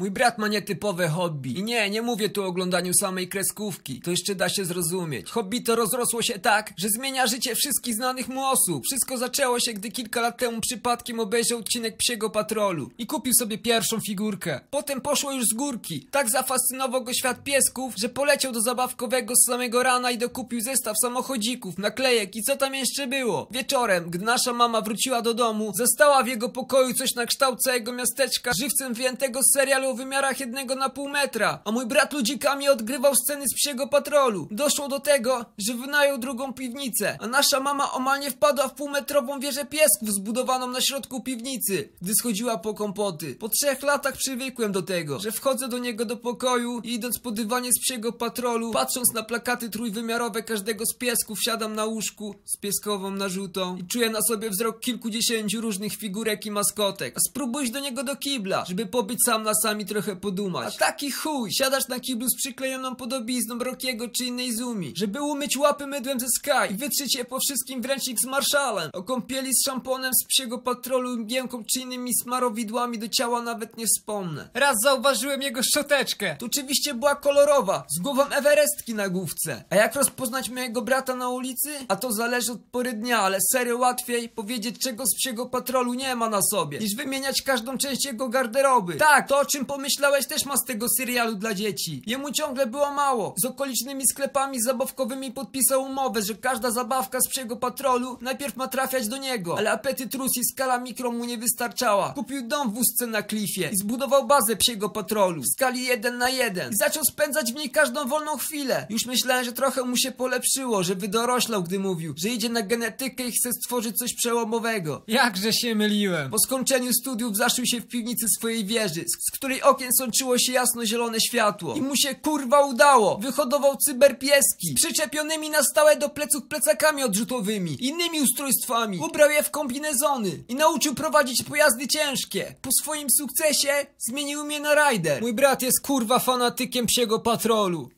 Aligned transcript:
Mój 0.00 0.10
brat 0.10 0.38
ma 0.38 0.48
nietypowe 0.48 1.08
hobby. 1.08 1.58
I 1.58 1.62
nie, 1.62 1.90
nie 1.90 2.02
mówię 2.02 2.28
tu 2.28 2.42
o 2.42 2.46
oglądaniu 2.46 2.94
samej 2.94 3.28
kreskówki. 3.28 4.00
To 4.00 4.10
jeszcze 4.10 4.34
da 4.34 4.48
się 4.48 4.64
zrozumieć. 4.64 5.30
Hobby 5.30 5.62
to 5.62 5.76
rozrosło 5.76 6.22
się 6.22 6.38
tak, 6.38 6.72
że 6.76 6.88
zmienia 6.88 7.26
życie 7.26 7.54
wszystkich 7.54 7.94
znanych 7.94 8.28
mu 8.28 8.44
osób. 8.44 8.84
Wszystko 8.84 9.18
zaczęło 9.18 9.60
się, 9.60 9.72
gdy 9.72 9.90
kilka 9.90 10.20
lat 10.20 10.38
temu 10.38 10.60
przypadkiem 10.60 11.20
obejrzał 11.20 11.58
odcinek 11.58 11.96
Psiego 11.96 12.30
Patrolu. 12.30 12.90
I 12.98 13.06
kupił 13.06 13.32
sobie 13.34 13.58
pierwszą 13.58 14.00
figurkę. 14.00 14.60
Potem 14.70 15.00
poszło 15.00 15.32
już 15.32 15.44
z 15.44 15.54
górki. 15.54 16.06
Tak 16.10 16.30
zafascynował 16.30 17.04
go 17.04 17.14
świat 17.14 17.44
piesków, 17.44 17.94
że 17.96 18.08
poleciał 18.08 18.52
do 18.52 18.60
zabawkowego 18.60 19.34
z 19.36 19.46
samego 19.46 19.82
rana 19.82 20.10
i 20.10 20.18
dokupił 20.18 20.60
zestaw 20.60 20.96
samochodzików, 21.02 21.78
naklejek 21.78 22.36
i 22.36 22.42
co 22.42 22.56
tam 22.56 22.74
jeszcze 22.74 23.06
było. 23.06 23.48
Wieczorem, 23.50 24.10
gdy 24.10 24.24
nasza 24.24 24.52
mama 24.52 24.80
wróciła 24.80 25.22
do 25.22 25.34
domu, 25.34 25.72
zastała 25.78 26.22
w 26.22 26.26
jego 26.26 26.48
pokoju 26.48 26.94
coś 26.94 27.14
na 27.14 27.26
kształt 27.26 27.60
całego 27.60 27.92
miasteczka, 27.92 28.50
żywcem 28.60 28.94
wyjętego 28.94 29.40
z 29.42 29.52
serialu 29.54 29.89
o 29.90 29.94
wymiarach 29.94 30.40
jednego 30.40 30.74
na 30.74 30.88
pół 30.88 31.08
metra, 31.08 31.62
a 31.64 31.70
mój 31.70 31.86
brat 31.86 32.12
ludzikami 32.12 32.68
odgrywał 32.68 33.14
sceny 33.14 33.44
z 33.48 33.54
psiego 33.54 33.88
patrolu. 33.88 34.48
Doszło 34.50 34.88
do 34.88 35.00
tego, 35.00 35.44
że 35.58 35.74
wynajął 35.74 36.18
drugą 36.18 36.52
piwnicę, 36.52 37.18
a 37.20 37.26
nasza 37.26 37.60
mama 37.60 37.92
omal 37.92 38.20
nie 38.20 38.30
wpadła 38.30 38.68
w 38.68 38.74
półmetrową 38.74 39.40
wieżę 39.40 39.64
piesków 39.64 40.10
zbudowaną 40.10 40.66
na 40.66 40.80
środku 40.80 41.22
piwnicy, 41.22 41.88
gdy 42.02 42.12
schodziła 42.14 42.58
po 42.58 42.74
kompoty. 42.74 43.34
Po 43.34 43.48
trzech 43.48 43.82
latach 43.82 44.16
przywykłem 44.16 44.72
do 44.72 44.82
tego, 44.82 45.18
że 45.18 45.32
wchodzę 45.32 45.68
do 45.68 45.78
niego 45.78 46.04
do 46.04 46.16
pokoju 46.16 46.80
i 46.84 46.94
idąc 46.94 47.18
po 47.18 47.30
dywanie 47.30 47.70
z 47.72 47.80
psiego 47.80 48.12
patrolu, 48.12 48.70
patrząc 48.70 49.14
na 49.14 49.22
plakaty 49.22 49.70
trójwymiarowe 49.70 50.42
każdego 50.42 50.86
z 50.86 50.94
piesków, 50.94 51.42
siadam 51.42 51.74
na 51.74 51.84
łóżku 51.84 52.34
z 52.44 52.56
pieskową 52.56 53.10
narzutą 53.10 53.76
i 53.76 53.86
czuję 53.86 54.10
na 54.10 54.20
sobie 54.22 54.50
wzrok 54.50 54.80
kilkudziesięciu 54.80 55.60
różnych 55.60 55.96
figurek 55.96 56.46
i 56.46 56.50
maskotek. 56.50 57.14
A 57.16 57.20
spróbuj 57.30 57.64
iść 57.64 57.72
do 57.72 57.80
niego 57.80 58.04
do 58.04 58.16
kibla, 58.16 58.64
żeby 58.68 58.86
pobyć 58.86 59.18
sam 59.26 59.42
na 59.42 59.52
sam 59.62 59.79
trochę 59.84 60.16
podumać. 60.16 60.76
A 60.76 60.78
taki 60.78 61.10
chuj, 61.10 61.52
siadasz 61.52 61.88
na 61.88 62.00
kiblu 62.00 62.28
z 62.28 62.36
przyklejoną 62.36 62.96
podobizną 62.96 63.58
Rockiego 63.58 64.08
czy 64.08 64.24
innej 64.24 64.52
Zumi, 64.56 64.92
żeby 64.96 65.22
umyć 65.22 65.56
łapy 65.56 65.86
mydłem 65.86 66.20
ze 66.20 66.26
Sky 66.38 66.72
i 66.72 66.74
wytrzeć 66.74 67.16
je 67.16 67.24
po 67.24 67.38
wszystkim 67.38 67.82
w 67.82 67.84
ręcznik 67.84 68.18
z 68.20 68.26
Marszalem. 68.26 68.90
O 68.92 69.02
kąpieli 69.02 69.54
z 69.54 69.64
szamponem 69.66 70.12
z 70.14 70.26
psiego 70.26 70.58
patrolu, 70.58 71.16
mgiełką 71.18 71.64
czy 71.72 71.80
innymi 71.80 72.10
smarowidłami 72.22 72.98
do 72.98 73.08
ciała 73.08 73.42
nawet 73.42 73.76
nie 73.76 73.86
wspomnę. 73.86 74.48
Raz 74.54 74.76
zauważyłem 74.84 75.42
jego 75.42 75.62
szczoteczkę. 75.62 76.36
To 76.38 76.46
oczywiście 76.46 76.94
była 76.94 77.14
kolorowa, 77.14 77.84
z 77.98 78.02
głową 78.02 78.28
Everestki 78.28 78.94
na 78.94 79.08
główce. 79.08 79.64
A 79.70 79.76
jak 79.76 79.94
rozpoznać 79.94 80.50
mojego 80.50 80.82
brata 80.82 81.14
na 81.14 81.28
ulicy? 81.28 81.70
A 81.88 81.96
to 81.96 82.12
zależy 82.12 82.52
od 82.52 82.60
pory 82.60 82.92
dnia, 82.92 83.18
ale 83.18 83.38
serio 83.52 83.78
łatwiej 83.78 84.28
powiedzieć 84.28 84.78
czego 84.78 85.06
z 85.06 85.14
psiego 85.16 85.46
patrolu 85.46 85.94
nie 85.94 86.16
ma 86.16 86.28
na 86.28 86.40
sobie, 86.42 86.78
niż 86.78 86.94
wymieniać 86.96 87.42
każdą 87.42 87.78
część 87.78 88.04
jego 88.04 88.28
garderoby. 88.28 88.94
Tak, 88.94 89.28
to 89.28 89.38
o 89.38 89.44
czym 89.44 89.59
pomyślałeś 89.64 90.26
też 90.26 90.44
ma 90.44 90.56
z 90.56 90.64
tego 90.64 90.86
serialu 90.96 91.34
dla 91.34 91.54
dzieci. 91.54 92.02
Jemu 92.06 92.32
ciągle 92.32 92.66
było 92.66 92.92
mało. 92.92 93.34
Z 93.36 93.44
okolicznymi 93.44 94.06
sklepami 94.06 94.62
zabawkowymi 94.62 95.32
podpisał 95.32 95.82
umowę, 95.82 96.22
że 96.22 96.34
każda 96.34 96.70
zabawka 96.70 97.20
z 97.20 97.28
psiego 97.28 97.56
patrolu 97.56 98.18
najpierw 98.20 98.56
ma 98.56 98.68
trafiać 98.68 99.08
do 99.08 99.16
niego. 99.16 99.58
Ale 99.58 99.70
apetyt 99.70 100.14
rósł 100.14 100.40
i 100.40 100.44
skala 100.44 100.78
mikro 100.78 101.12
mu 101.12 101.24
nie 101.24 101.38
wystarczała. 101.38 102.12
Kupił 102.12 102.48
dom 102.48 102.70
w 102.70 102.74
wózce 102.74 103.06
na 103.06 103.22
klifie 103.22 103.70
i 103.72 103.76
zbudował 103.76 104.26
bazę 104.26 104.56
psiego 104.56 104.88
patrolu 104.88 105.42
w 105.42 105.46
skali 105.48 105.84
1 105.84 106.18
na 106.18 106.28
1 106.28 106.72
i 106.72 106.76
zaczął 106.76 107.02
spędzać 107.04 107.52
w 107.52 107.56
niej 107.56 107.70
każdą 107.70 108.08
wolną 108.08 108.36
chwilę. 108.36 108.86
Już 108.90 109.06
myślałem, 109.06 109.44
że 109.44 109.52
trochę 109.52 109.82
mu 109.82 109.96
się 109.96 110.12
polepszyło, 110.12 110.82
że 110.82 110.94
wydoroślał, 110.94 111.62
gdy 111.62 111.78
mówił, 111.78 112.14
że 112.16 112.28
idzie 112.28 112.48
na 112.48 112.62
genetykę 112.62 113.24
i 113.24 113.32
chce 113.32 113.52
stworzyć 113.52 113.96
coś 113.96 114.14
przełomowego. 114.14 115.02
Jakże 115.06 115.52
się 115.52 115.74
myliłem. 115.74 116.30
Po 116.30 116.38
skończeniu 116.38 116.92
studiów 116.92 117.36
zaszył 117.36 117.66
się 117.66 117.80
w 117.80 117.86
piwnicy 117.86 118.28
swojej 118.28 118.64
wieży, 118.64 119.04
z, 119.06 119.26
z 119.26 119.38
której 119.50 119.62
okien 119.62 119.92
sączyło 119.92 120.38
się 120.38 120.52
jasno-zielone 120.52 121.20
światło. 121.20 121.74
I 121.74 121.82
mu 121.82 121.96
się 121.96 122.14
kurwa 122.14 122.66
udało. 122.66 123.18
Wyhodował 123.18 123.76
cyberpieski 123.76 124.74
przyczepionymi 124.74 125.50
na 125.50 125.62
stałe 125.62 125.96
do 125.96 126.08
pleców 126.08 126.42
plecakami 126.48 127.02
odrzutowymi, 127.02 127.84
innymi 127.84 128.20
ustrojstwami. 128.20 128.98
Ubrał 128.98 129.30
je 129.30 129.42
w 129.42 129.50
kombinezony 129.50 130.44
i 130.48 130.54
nauczył 130.54 130.94
prowadzić 130.94 131.42
pojazdy 131.42 131.88
ciężkie. 131.88 132.54
Po 132.62 132.70
swoim 132.82 133.08
sukcesie 133.18 133.86
zmienił 133.98 134.44
mnie 134.44 134.60
na 134.60 134.74
rider. 134.74 135.22
Mój 135.22 135.32
brat 135.32 135.62
jest 135.62 135.80
kurwa 135.86 136.18
fanatykiem 136.18 136.86
psiego 136.86 137.18
patrolu. 137.18 137.90